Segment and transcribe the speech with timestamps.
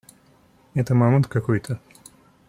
[0.73, 1.79] Это мамонт какой-то.